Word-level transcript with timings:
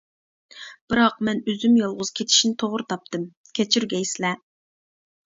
بىراق، 0.93 1.19
مەن 1.27 1.41
ئۆزۈم 1.51 1.75
يالغۇز 1.79 2.11
كېتىشنى 2.19 2.53
توغرا 2.63 2.87
تاپتىم، 2.95 3.29
كەچۈرگەيسىلەر. 3.61 4.41